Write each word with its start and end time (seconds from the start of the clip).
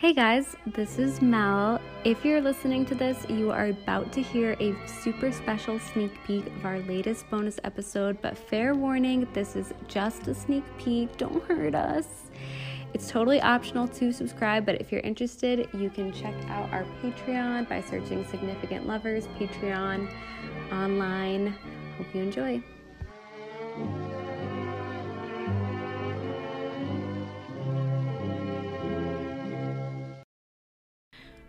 Hey 0.00 0.14
guys, 0.14 0.56
this 0.64 0.98
is 0.98 1.20
Mel. 1.20 1.78
If 2.04 2.24
you're 2.24 2.40
listening 2.40 2.86
to 2.86 2.94
this, 2.94 3.28
you 3.28 3.50
are 3.50 3.66
about 3.66 4.12
to 4.12 4.22
hear 4.22 4.56
a 4.58 4.74
super 4.86 5.30
special 5.30 5.78
sneak 5.78 6.10
peek 6.24 6.46
of 6.46 6.64
our 6.64 6.78
latest 6.78 7.28
bonus 7.28 7.60
episode, 7.64 8.16
but 8.22 8.34
fair 8.38 8.74
warning, 8.74 9.28
this 9.34 9.56
is 9.56 9.74
just 9.88 10.26
a 10.26 10.34
sneak 10.34 10.64
peek. 10.78 11.14
Don't 11.18 11.44
hurt 11.44 11.74
us. 11.74 12.30
It's 12.94 13.10
totally 13.10 13.42
optional 13.42 13.86
to 13.88 14.10
subscribe, 14.10 14.64
but 14.64 14.80
if 14.80 14.90
you're 14.90 15.02
interested, 15.02 15.68
you 15.74 15.90
can 15.90 16.14
check 16.14 16.34
out 16.48 16.72
our 16.72 16.86
Patreon 17.02 17.68
by 17.68 17.82
searching 17.82 18.24
Significant 18.24 18.86
Lovers 18.86 19.26
Patreon 19.38 20.10
online. 20.72 21.48
Hope 21.98 22.14
you 22.14 22.22
enjoy. 22.22 22.62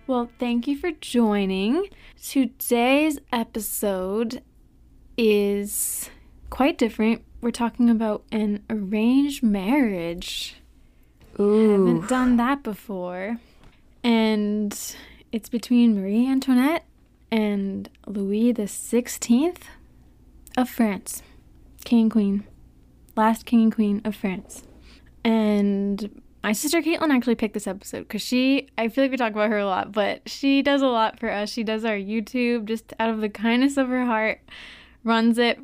Well, 0.08 0.30
thank 0.40 0.68
you 0.68 0.78
for 0.78 0.92
joining. 0.92 1.88
Today's 2.22 3.20
episode 3.32 4.42
is 5.18 6.10
quite 6.50 6.78
different. 6.78 7.24
We're 7.40 7.52
talking 7.52 7.90
about 7.90 8.24
an 8.32 8.64
arranged 8.70 9.44
marriage. 9.44 10.56
Ooh. 11.40 11.86
Haven't 11.86 12.10
done 12.10 12.38
that 12.38 12.64
before. 12.64 13.38
And 14.04 14.78
it's 15.32 15.50
between 15.50 15.96
Marie 15.96 16.28
Antoinette 16.28 16.86
and 17.32 17.88
Louis 18.08 18.52
the 18.52 18.64
16th 18.64 19.62
of 20.58 20.70
France. 20.70 21.22
King 21.86 22.02
and 22.02 22.12
Queen. 22.12 22.44
Last 23.16 23.46
King 23.46 23.64
and 23.64 23.76
Queen 23.76 24.02
of 24.04 24.16
France. 24.16 24.64
And 25.24 26.21
my 26.44 26.52
sister 26.54 26.82
Caitlin 26.82 27.12
actually 27.12 27.36
picked 27.36 27.54
this 27.54 27.68
episode 27.68 28.00
because 28.08 28.22
she, 28.22 28.68
I 28.78 28.88
feel 28.88 29.04
like 29.04 29.12
we 29.12 29.18
talk 29.18 29.32
about 29.32 29.50
her 29.50 29.60
a 29.60 29.66
lot, 29.66 29.92
but 29.92 30.28
she 30.28 30.62
does 30.62 30.82
a 30.82 30.88
lot 30.88 31.20
for 31.20 31.30
us. 31.30 31.52
She 31.52 31.64
does 31.64 31.86
our 31.86 31.96
YouTube 31.98 32.66
just 32.66 32.94
out 33.00 33.10
of 33.10 33.22
the 33.22 33.30
kindness 33.30 33.78
of 33.78 33.90
her 33.90 34.06
heart, 34.06 34.42
runs 35.04 35.38
it 35.38 35.60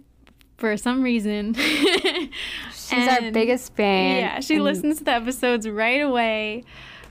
for 0.58 0.78
some 0.78 1.02
reason. 1.03 1.53
She's 2.73 3.08
our 3.08 3.31
biggest 3.31 3.73
fan. 3.75 4.17
Yeah, 4.22 4.39
she 4.39 4.56
and- 4.56 4.64
listens 4.64 4.97
to 5.00 5.03
the 5.03 5.11
episodes 5.11 5.67
right 5.67 6.02
away. 6.02 6.64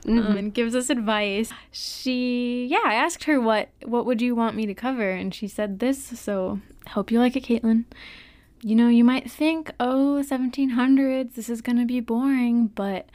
Um, 0.07 0.19
Mhm. 0.19 0.37
and 0.39 0.53
gives 0.53 0.73
us 0.73 0.89
advice. 0.89 1.51
She, 1.71 2.67
yeah, 2.69 2.81
I 2.85 2.93
asked 2.93 3.25
her 3.25 3.41
what 3.41 3.69
what 3.83 4.05
would 4.05 4.21
you 4.21 4.35
want 4.35 4.55
me 4.55 4.65
to 4.65 4.73
cover, 4.73 5.09
and 5.11 5.33
she 5.35 5.47
said 5.49 5.79
this. 5.79 6.01
So 6.17 6.61
hope 6.89 7.11
you 7.11 7.19
like 7.19 7.35
it, 7.35 7.43
Caitlin. 7.43 7.83
You 8.61 8.75
know, 8.75 8.87
you 8.87 9.03
might 9.03 9.29
think, 9.29 9.71
oh, 9.81 10.23
1700s, 10.25 11.33
this 11.35 11.49
is 11.49 11.61
gonna 11.61 11.85
be 11.85 11.99
boring, 11.99 12.67
but 12.67 13.09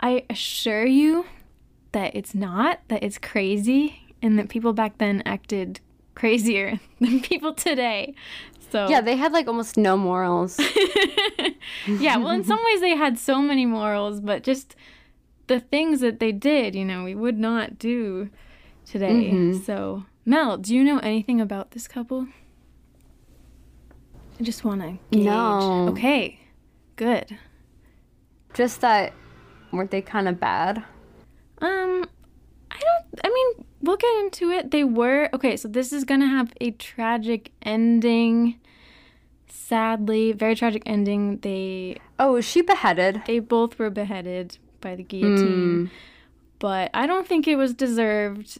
I 0.00 0.24
assure 0.30 0.86
you 0.86 1.26
that 1.92 2.14
it's 2.14 2.34
not. 2.34 2.80
That 2.88 3.02
it's 3.02 3.18
crazy, 3.18 4.14
and 4.22 4.38
that 4.38 4.48
people 4.48 4.72
back 4.72 4.98
then 4.98 5.22
acted 5.26 5.80
crazier 6.14 6.78
than 7.00 7.20
people 7.20 7.54
today. 7.54 8.14
So 8.70 8.88
Yeah, 8.88 9.00
they 9.00 9.16
had 9.16 9.32
like 9.32 9.46
almost 9.48 9.76
no 9.76 9.96
morals. 9.96 10.58
yeah, 11.86 12.16
well, 12.18 12.30
in 12.30 12.44
some 12.44 12.58
ways 12.66 12.80
they 12.80 12.94
had 12.96 13.18
so 13.18 13.40
many 13.40 13.64
morals, 13.66 14.20
but 14.20 14.42
just 14.42 14.76
the 15.46 15.58
things 15.60 16.00
that 16.00 16.20
they 16.20 16.32
did, 16.32 16.74
you 16.74 16.84
know, 16.84 17.04
we 17.04 17.14
would 17.14 17.38
not 17.38 17.78
do 17.78 18.28
today. 18.84 19.30
Mhm. 19.32 19.64
So, 19.64 20.04
Mel, 20.26 20.58
do 20.58 20.74
you 20.76 20.84
know 20.84 20.98
anything 20.98 21.40
about 21.40 21.70
this 21.70 21.88
couple? 21.88 22.26
I 24.38 24.42
just 24.42 24.64
want 24.64 24.82
to 24.82 24.98
gauge. 25.16 25.24
No. 25.24 25.88
Okay, 25.88 26.38
good. 26.96 27.36
Just 28.54 28.80
that, 28.82 29.12
weren't 29.72 29.90
they 29.90 30.02
kind 30.02 30.28
of 30.28 30.38
bad? 30.40 30.78
Um, 31.60 32.04
I 32.70 32.78
don't. 32.78 33.20
I 33.24 33.28
mean, 33.28 33.66
we'll 33.82 33.96
get 33.96 34.14
into 34.20 34.50
it. 34.50 34.70
They 34.70 34.84
were 34.84 35.28
okay. 35.32 35.56
So 35.56 35.68
this 35.68 35.92
is 35.92 36.04
gonna 36.04 36.26
have 36.28 36.52
a 36.60 36.70
tragic 36.72 37.52
ending. 37.62 38.58
Sadly, 39.48 40.32
very 40.32 40.54
tragic 40.54 40.82
ending. 40.86 41.38
They 41.38 41.98
Oh, 42.18 42.40
she 42.40 42.62
beheaded? 42.62 43.22
they 43.26 43.38
both 43.38 43.78
were 43.78 43.90
beheaded 43.90 44.58
by 44.80 44.94
the 44.96 45.02
guillotine. 45.02 45.86
Mm. 45.86 45.90
but 46.58 46.90
I 46.94 47.06
don't 47.06 47.26
think 47.26 47.46
it 47.48 47.56
was 47.56 47.74
deserved. 47.74 48.58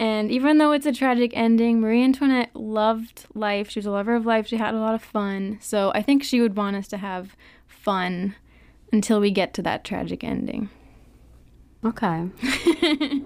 And 0.00 0.30
even 0.30 0.58
though 0.58 0.70
it's 0.72 0.86
a 0.86 0.92
tragic 0.92 1.32
ending, 1.34 1.80
Marie 1.80 2.04
Antoinette 2.04 2.54
loved 2.54 3.26
life. 3.34 3.68
She 3.68 3.80
was 3.80 3.86
a 3.86 3.90
lover 3.90 4.14
of 4.14 4.24
life. 4.26 4.46
She 4.46 4.56
had 4.56 4.72
a 4.74 4.78
lot 4.78 4.94
of 4.94 5.02
fun. 5.02 5.58
So 5.60 5.90
I 5.92 6.02
think 6.02 6.22
she 6.22 6.40
would 6.40 6.56
want 6.56 6.76
us 6.76 6.86
to 6.88 6.98
have 6.98 7.36
fun 7.66 8.36
until 8.92 9.20
we 9.20 9.30
get 9.30 9.54
to 9.54 9.62
that 9.62 9.84
tragic 9.84 10.24
ending. 10.24 10.70
Okay. 11.84 12.28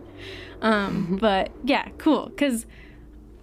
um, 0.62 1.16
but 1.20 1.50
yeah, 1.64 1.88
cool. 1.98 2.26
Because 2.26 2.66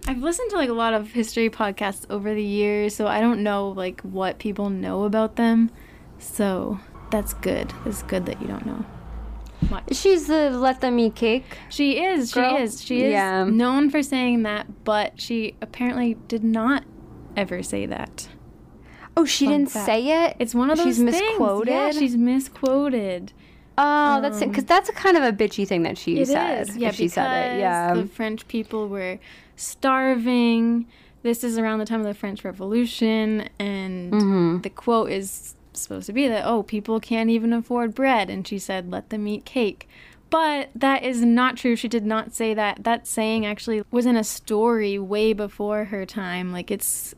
I've 0.06 0.18
listened 0.22 0.50
to 0.50 0.56
like 0.56 0.68
a 0.70 0.74
lot 0.74 0.94
of 0.94 1.12
history 1.12 1.50
podcasts 1.50 2.06
over 2.10 2.34
the 2.34 2.42
years, 2.44 2.94
so 2.94 3.06
I 3.06 3.20
don't 3.20 3.42
know 3.42 3.68
like 3.70 4.00
what 4.02 4.38
people 4.38 4.70
know 4.70 5.04
about 5.04 5.36
them. 5.36 5.70
So 6.18 6.78
that's 7.10 7.34
good. 7.34 7.72
It's 7.86 8.02
good 8.04 8.26
that 8.26 8.40
you 8.40 8.48
don't 8.48 8.66
know. 8.66 8.84
She's 9.92 10.26
the 10.26 10.50
let 10.50 10.80
them 10.80 10.98
eat 10.98 11.14
cake. 11.14 11.44
She 11.68 12.02
is. 12.02 12.32
Girl? 12.32 12.56
She 12.56 12.62
is. 12.62 12.82
She 12.82 13.02
is 13.04 13.12
Yeah. 13.12 13.44
known 13.44 13.90
for 13.90 14.02
saying 14.02 14.42
that, 14.44 14.84
but 14.84 15.20
she 15.20 15.54
apparently 15.60 16.14
did 16.28 16.42
not 16.42 16.84
ever 17.36 17.62
say 17.62 17.86
that. 17.86 18.28
Oh, 19.20 19.24
she 19.26 19.46
didn't 19.46 19.70
fact. 19.70 19.86
say 19.86 20.26
it. 20.26 20.36
It's 20.38 20.54
one 20.54 20.70
of 20.70 20.76
those 20.78 20.86
She's 20.86 20.96
things. 20.98 21.12
misquoted? 21.12 21.72
Yeah, 21.72 21.90
she's 21.90 22.16
misquoted. 22.16 23.32
Oh, 23.78 24.20
that's 24.20 24.40
it. 24.42 24.48
Because 24.48 24.64
that's 24.64 24.88
a 24.88 24.92
kind 24.92 25.16
of 25.16 25.22
a 25.22 25.32
bitchy 25.32 25.66
thing 25.66 25.82
that 25.84 25.96
she 25.98 26.16
It 26.18 26.22
is. 26.22 26.28
said. 26.30 26.70
Yeah, 26.76 26.88
if 26.88 26.96
she 26.96 27.08
said 27.08 27.54
it. 27.56 27.60
Yeah. 27.60 27.94
The 27.94 28.06
French 28.06 28.46
people 28.48 28.88
were 28.88 29.18
starving. 29.56 30.86
This 31.22 31.44
is 31.44 31.58
around 31.58 31.78
the 31.80 31.84
time 31.86 32.00
of 32.00 32.06
the 32.06 32.14
French 32.14 32.44
Revolution, 32.44 33.48
and 33.58 34.12
Mhm. 34.12 34.62
the 34.62 34.70
quote 34.70 35.10
is 35.10 35.54
supposed 35.72 36.06
to 36.06 36.12
be 36.12 36.26
that 36.28 36.44
oh, 36.46 36.62
people 36.62 36.98
can't 37.00 37.30
even 37.30 37.52
afford 37.52 37.94
bread, 37.94 38.28
and 38.30 38.46
she 38.46 38.58
said, 38.58 38.90
"Let 38.90 39.10
them 39.10 39.26
eat 39.28 39.44
cake." 39.44 39.88
But 40.30 40.70
that 40.76 41.02
is 41.02 41.24
not 41.24 41.56
true. 41.56 41.74
She 41.76 41.88
did 41.88 42.06
not 42.06 42.32
say 42.34 42.54
that. 42.54 42.84
That 42.84 43.06
saying 43.06 43.44
actually 43.44 43.82
was 43.90 44.06
in 44.06 44.16
a 44.16 44.22
story 44.24 44.98
way 44.98 45.32
before 45.32 45.86
her 45.86 46.06
time. 46.06 46.52
Like 46.52 46.70
it's, 46.70 47.14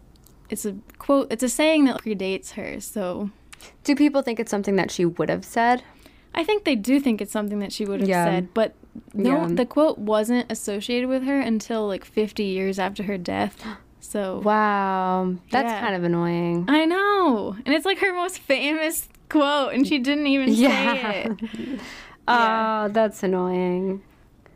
it's 0.52 0.64
a 0.64 0.74
quote. 0.98 1.26
It's 1.32 1.42
a 1.42 1.48
saying 1.48 1.86
that 1.86 2.02
predates 2.02 2.52
her. 2.52 2.78
So 2.80 3.30
Do 3.84 3.96
people 3.96 4.22
think 4.22 4.38
it's 4.38 4.50
something 4.50 4.76
that 4.76 4.90
she 4.90 5.04
would 5.04 5.28
have 5.30 5.44
said? 5.44 5.82
I 6.34 6.44
think 6.44 6.64
they 6.64 6.76
do 6.76 6.98
think 7.00 7.20
it's 7.20 7.32
something 7.32 7.58
that 7.58 7.72
she 7.72 7.84
would 7.84 8.00
have 8.00 8.08
Yeah. 8.08 8.24
said, 8.24 8.54
but 8.54 8.74
no, 9.14 9.42
Yeah. 9.48 9.54
the 9.54 9.66
quote 9.66 9.98
wasn't 9.98 10.50
associated 10.50 11.08
with 11.08 11.24
her 11.24 11.38
until 11.40 11.86
like 11.86 12.04
50 12.04 12.44
years 12.44 12.78
after 12.78 13.02
her 13.04 13.18
death. 13.18 13.56
So 14.04 14.40
Wow, 14.44 15.36
that's 15.52 15.70
Yeah. 15.72 15.80
kind 15.80 15.94
of 15.94 16.02
annoying. 16.04 16.64
I 16.69 16.84
know, 16.86 17.56
and 17.64 17.72
it's 17.74 17.86
like 17.86 17.98
her 18.00 18.12
most 18.12 18.40
famous 18.40 19.08
quote, 19.28 19.72
and 19.74 19.86
she 19.86 19.98
didn't 20.00 20.26
even 20.26 20.48
Yeah. 20.66 20.69
say 20.69 21.22
it. 21.24 21.80
Oh, 22.28 22.88
that's 22.92 23.22
annoying. 23.22 24.02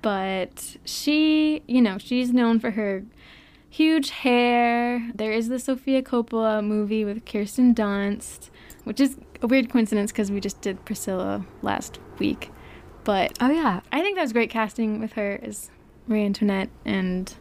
But 0.02 0.76
she, 0.84 1.62
you 1.66 1.80
know, 1.80 1.96
she's 1.98 2.32
known 2.32 2.58
for 2.60 2.72
her 2.72 3.04
huge 3.70 4.10
hair. 4.10 5.10
There 5.14 5.32
is 5.32 5.48
the 5.48 5.58
Sofia 5.58 6.02
Coppola 6.02 6.64
movie 6.64 7.04
with 7.04 7.24
Kirsten 7.24 7.74
Dunst, 7.74 8.50
which 8.84 9.00
is 9.00 9.16
a 9.42 9.46
weird 9.46 9.70
coincidence 9.70 10.12
because 10.12 10.30
we 10.30 10.40
just 10.40 10.60
did 10.60 10.84
Priscilla 10.84 11.44
last 11.62 11.98
week. 12.18 12.50
But 13.04 13.36
Oh 13.40 13.50
yeah. 13.50 13.80
I 13.92 14.00
think 14.00 14.16
that 14.16 14.22
was 14.22 14.32
great 14.32 14.50
casting 14.50 15.00
with 15.00 15.12
her 15.12 15.38
as 15.42 15.70
Marie 16.06 16.24
Antoinette 16.24 16.70
and 16.84 17.32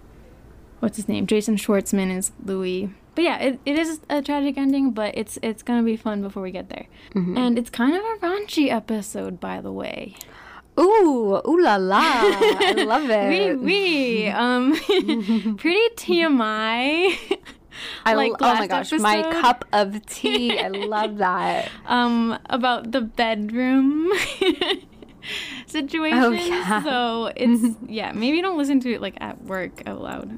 what's 0.79 0.97
his 0.97 1.07
name? 1.07 1.25
Jason 1.27 1.55
Schwartzman 1.55 2.15
is 2.15 2.31
Louis. 2.43 2.89
But 3.15 3.23
yeah, 3.23 3.37
it, 3.39 3.59
it 3.65 3.79
is 3.79 4.01
a 4.09 4.21
tragic 4.21 4.57
ending, 4.57 4.91
but 4.91 5.17
it's 5.17 5.39
it's 5.41 5.63
gonna 5.63 5.83
be 5.83 5.95
fun 5.95 6.21
before 6.21 6.43
we 6.43 6.51
get 6.51 6.67
there. 6.69 6.87
Mhm. 7.13 7.37
And 7.37 7.57
it's 7.57 7.69
kind 7.69 7.95
of 7.95 8.03
a 8.03 8.17
raunchy 8.25 8.69
episode, 8.69 9.39
by 9.39 9.61
the 9.61 9.71
way. 9.71 10.15
Ooh, 10.79 11.41
ooh 11.47 11.61
la 11.61 11.75
la. 11.77 11.99
I 12.01 12.73
love 12.85 13.09
it. 13.09 13.59
wee. 13.59 14.27
Um, 14.27 14.73
pretty 15.57 15.89
TMI. 15.95 17.17
I 18.05 18.13
like 18.13 18.31
l- 18.31 18.37
oh 18.41 18.53
my 18.55 18.67
gosh, 18.67 18.91
my 18.93 19.21
cup 19.41 19.65
of 19.73 20.05
tea. 20.05 20.59
I 20.59 20.67
love 20.95 21.17
that. 21.17 21.69
um, 21.85 22.37
about 22.49 22.91
the 22.91 23.01
bedroom 23.01 24.11
situation. 25.67 26.17
Oh, 26.19 26.31
yeah. 26.31 26.83
So 26.83 27.31
it's 27.35 27.75
yeah. 27.87 28.11
Maybe 28.13 28.41
don't 28.41 28.57
listen 28.57 28.79
to 28.81 28.93
it 28.93 29.01
like 29.01 29.15
at 29.21 29.41
work 29.43 29.81
out 29.87 30.01
loud, 30.01 30.37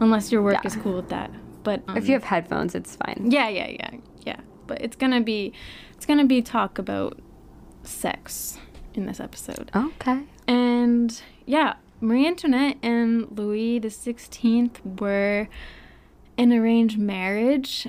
unless 0.00 0.30
your 0.32 0.42
work 0.42 0.54
Yeah. 0.54 0.66
is 0.66 0.76
cool 0.76 0.94
with 0.96 1.08
that. 1.08 1.30
But 1.62 1.82
um, 1.88 1.96
If 1.96 2.06
you 2.08 2.14
have 2.14 2.24
headphones, 2.24 2.74
it's 2.74 2.96
fine. 2.96 3.28
yeah, 3.30 3.48
yeah, 3.48 3.68
yeah, 3.68 3.90
yeah. 4.26 4.36
But 4.66 4.82
it's 4.82 4.96
gonna 4.96 5.20
be, 5.22 5.52
it's 5.94 6.06
gonna 6.06 6.26
be 6.26 6.42
talk 6.42 6.78
about 6.78 7.18
sex 7.82 8.58
in 8.96 9.06
this 9.06 9.20
episode. 9.20 9.70
Okay. 9.74 10.22
And 10.46 11.20
yeah, 11.46 11.74
Marie 12.00 12.26
Antoinette 12.26 12.76
and 12.82 13.26
Louis 13.36 13.78
the 13.78 13.90
Sixteenth 13.90 14.80
were 14.84 15.48
an 16.36 16.52
arranged 16.52 16.98
marriage, 16.98 17.88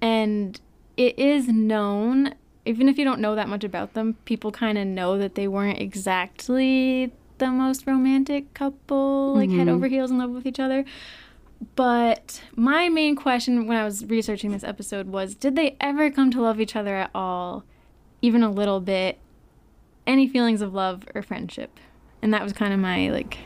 and 0.00 0.60
it 0.96 1.18
is 1.18 1.48
known. 1.48 2.34
Even 2.66 2.88
if 2.88 2.98
you 2.98 3.04
don't 3.04 3.20
know 3.20 3.34
that 3.34 3.48
much 3.48 3.64
about 3.64 3.94
them, 3.94 4.16
people 4.26 4.50
kind 4.52 4.76
of 4.76 4.86
know 4.86 5.16
that 5.16 5.34
they 5.34 5.48
weren't 5.48 5.80
exactly 5.80 7.10
the 7.38 7.48
most 7.50 7.86
romantic 7.86 8.52
couple, 8.52 9.34
like 9.34 9.48
head 9.50 9.68
Mhm. 9.68 9.70
over 9.70 9.86
heels 9.86 10.10
in 10.10 10.18
love 10.18 10.30
with 10.30 10.44
each 10.44 10.60
other. 10.60 10.84
But 11.76 12.42
my 12.54 12.88
main 12.88 13.16
question 13.16 13.66
when 13.66 13.76
I 13.78 13.84
was 13.84 14.04
researching 14.06 14.50
this 14.52 14.62
episode 14.64 15.08
was 15.08 15.34
did 15.34 15.56
they 15.56 15.76
ever 15.80 16.10
come 16.10 16.30
to 16.32 16.40
love 16.42 16.60
each 16.60 16.76
other 16.76 16.94
at 16.94 17.10
all, 17.14 17.64
even 18.22 18.42
a 18.42 18.50
little 18.50 18.80
bit? 18.80 19.18
Any 20.08 20.26
feelings 20.26 20.62
of 20.62 20.74
love 20.74 21.04
or 21.14 21.22
friendship? 21.22 21.78
And 22.22 22.34
that 22.34 22.42
was 22.42 22.52
kind 22.52 22.72
of 22.72 22.80
my 22.80 23.10
like 23.10 23.38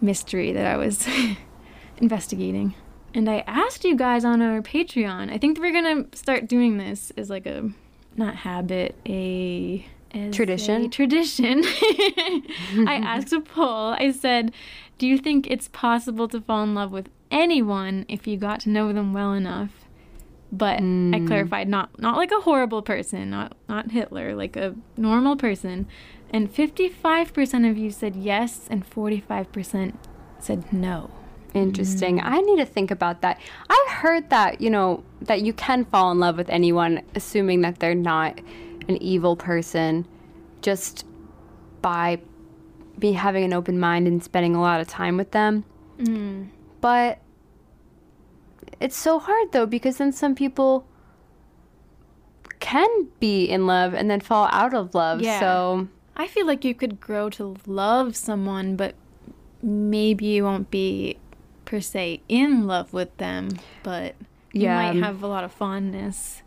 mystery 0.00 0.52
that 0.52 0.66
I 0.66 0.76
was 0.76 1.08
investigating. 1.98 2.74
And 3.14 3.28
I 3.28 3.42
asked 3.46 3.82
you 3.84 3.96
guys 3.96 4.24
on 4.24 4.40
our 4.40 4.60
Patreon. 4.60 5.32
I 5.32 5.38
think 5.38 5.58
we're 5.58 5.72
gonna 5.72 6.04
start 6.14 6.46
doing 6.46 6.76
this 6.76 7.10
as 7.16 7.28
like 7.30 7.46
a 7.46 7.70
not 8.16 8.36
habit, 8.36 8.94
a 9.06 9.84
Tradition? 10.32 10.86
a 10.86 10.88
tradition. 10.88 11.62
I 11.64 13.00
asked 13.02 13.32
a 13.32 13.40
poll. 13.40 13.94
I 13.96 14.10
said, 14.10 14.52
"Do 14.98 15.06
you 15.06 15.18
think 15.18 15.48
it's 15.48 15.68
possible 15.68 16.26
to 16.28 16.40
fall 16.40 16.64
in 16.64 16.74
love 16.74 16.90
with 16.90 17.08
anyone 17.30 18.06
if 18.08 18.26
you 18.26 18.36
got 18.36 18.58
to 18.60 18.70
know 18.70 18.92
them 18.92 19.12
well 19.12 19.32
enough?" 19.32 19.79
But 20.52 20.78
I 20.78 20.82
Mm. 20.82 21.26
clarified, 21.28 21.68
not 21.68 21.90
not 22.00 22.16
like 22.16 22.32
a 22.32 22.40
horrible 22.40 22.82
person, 22.82 23.30
not 23.30 23.56
not 23.68 23.90
Hitler, 23.92 24.34
like 24.34 24.56
a 24.56 24.74
normal 24.96 25.36
person. 25.36 25.86
And 26.32 26.48
55% 26.52 27.68
of 27.70 27.76
you 27.76 27.90
said 27.90 28.14
yes, 28.16 28.66
and 28.70 28.84
45% 28.84 29.94
said 30.38 30.72
no. 30.72 31.10
Interesting. 31.54 32.18
Mm. 32.18 32.22
I 32.24 32.40
need 32.40 32.56
to 32.58 32.64
think 32.64 32.90
about 32.92 33.20
that. 33.22 33.40
I 33.68 33.86
heard 33.90 34.30
that, 34.30 34.60
you 34.60 34.70
know, 34.70 35.02
that 35.22 35.42
you 35.42 35.52
can 35.52 35.84
fall 35.84 36.12
in 36.12 36.20
love 36.20 36.36
with 36.36 36.48
anyone 36.48 37.02
assuming 37.16 37.62
that 37.62 37.80
they're 37.80 37.94
not 37.96 38.38
an 38.88 38.96
evil 39.02 39.34
person 39.36 40.06
just 40.62 41.04
by 41.82 42.20
be 42.98 43.12
having 43.12 43.42
an 43.44 43.52
open 43.52 43.80
mind 43.80 44.06
and 44.06 44.22
spending 44.22 44.54
a 44.54 44.60
lot 44.60 44.80
of 44.80 44.86
time 44.86 45.16
with 45.16 45.30
them. 45.32 45.64
Mm. 45.98 46.48
But 46.80 47.18
it's 48.80 48.96
so 48.96 49.18
hard 49.18 49.52
though 49.52 49.66
because 49.66 49.98
then 49.98 50.12
some 50.12 50.34
people 50.34 50.86
can 52.60 53.08
be 53.20 53.44
in 53.44 53.66
love 53.66 53.94
and 53.94 54.10
then 54.10 54.20
fall 54.20 54.48
out 54.52 54.74
of 54.74 54.94
love. 54.94 55.20
Yeah. 55.22 55.40
So 55.40 55.88
I 56.16 56.26
feel 56.26 56.46
like 56.46 56.64
you 56.64 56.74
could 56.74 57.00
grow 57.00 57.30
to 57.30 57.56
love 57.66 58.16
someone, 58.16 58.76
but 58.76 58.94
maybe 59.62 60.26
you 60.26 60.44
won't 60.44 60.70
be 60.70 61.18
per 61.64 61.80
se 61.80 62.22
in 62.28 62.66
love 62.66 62.92
with 62.92 63.16
them, 63.16 63.48
but 63.82 64.14
you 64.52 64.62
Yeah. 64.62 64.92
might 64.92 65.02
have 65.02 65.22
a 65.22 65.26
lot 65.26 65.44
of 65.44 65.52
fondness. 65.52 66.42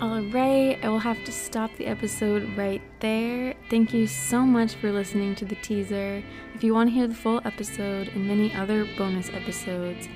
All 0.00 0.22
right, 0.22 0.78
I 0.82 0.88
will 0.88 0.98
have 1.00 1.22
to 1.24 1.30
stop 1.32 1.70
the 1.76 1.86
episode 1.86 2.56
right 2.56 2.82
there. 3.00 3.54
Thank 3.68 3.92
you 3.92 4.06
so 4.06 4.40
much 4.42 4.74
for 4.74 4.90
listening 4.90 5.34
to 5.36 5.44
the 5.44 5.54
teaser. 5.56 6.22
If 6.54 6.64
you 6.64 6.74
want 6.74 6.88
to 6.88 6.94
hear 6.94 7.06
the 7.06 7.14
full 7.14 7.40
episode 7.44 8.08
and 8.08 8.26
many 8.26 8.52
other 8.54 8.86
bonus 8.96 9.28
episodes, 9.30 10.08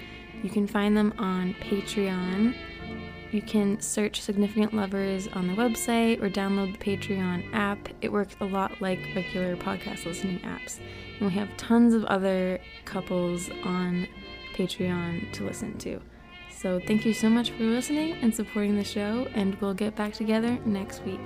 you 0.43 0.51
can 0.51 0.67
find 0.67 0.97
them 0.97 1.13
on 1.19 1.55
Patreon. 1.55 2.55
You 3.31 3.43
can 3.43 3.81
search 3.81 4.23
Significant 4.23 4.73
Lovers 4.73 5.29
on 5.29 5.49
the 5.49 5.55
website 5.55 6.23
or 6.23 6.31
download 6.31 6.79
the 6.79 6.97
Patreon 6.97 7.53
app. 7.53 7.89
It 8.01 8.11
works 8.11 8.37
a 8.41 8.45
lot 8.45 8.81
like 8.81 9.01
regular 9.15 9.57
podcast 9.57 10.07
listening 10.07 10.41
apps. 10.41 10.81
And 11.19 11.29
we 11.29 11.35
have 11.35 11.55
tons 11.57 11.93
of 11.93 12.05
other 12.05 12.59
couples 12.85 13.51
on 13.65 14.09
Patreon 14.55 15.33
to 15.33 15.45
listen 15.45 15.77
to. 15.79 16.01
So 16.51 16.81
thank 16.87 17.05
you 17.05 17.13
so 17.13 17.29
much 17.29 17.51
for 17.51 17.65
listening 17.65 18.15
and 18.23 18.35
supporting 18.35 18.77
the 18.77 18.85
show, 18.85 19.29
and 19.35 19.55
we'll 19.61 19.75
get 19.75 19.95
back 19.95 20.15
together 20.15 20.59
next 20.65 21.05
week. 21.05 21.21